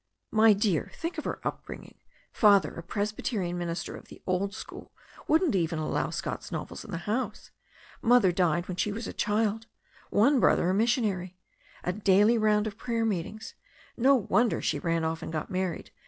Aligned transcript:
"My 0.31 0.53
dear, 0.53 0.89
think 0.95 1.19
of 1.19 1.25
her 1.25 1.39
upbringing. 1.47 1.93
Father 2.33 2.73
a 2.73 2.81
Presby 2.81 3.21
terian 3.21 3.53
minister 3.55 3.95
of 3.95 4.05
the 4.07 4.19
old 4.25 4.51
school, 4.55 4.91
wouldn't 5.27 5.53
even 5.53 5.77
allow 5.77 6.09
Scott's 6.09 6.51
novels 6.51 6.83
in 6.83 6.89
the 6.89 6.97
house. 7.05 7.51
Mother 8.01 8.31
died 8.31 8.67
when 8.67 8.77
she 8.77 8.91
was 8.91 9.05
a 9.05 9.13
child. 9.13 9.67
One 10.09 10.39
brother 10.39 10.71
a 10.71 10.73
missionary. 10.73 11.37
A 11.83 11.93
daily 11.93 12.39
round 12.39 12.65
of 12.65 12.79
prayer 12.79 13.05
meet 13.05 13.27
ings. 13.27 13.53
No 13.95 14.15
wonder 14.15 14.59
she 14.59 14.79
ran 14.79 15.03
off 15.03 15.21
and 15.21 15.31
got 15.31 15.51
married. 15.51 15.91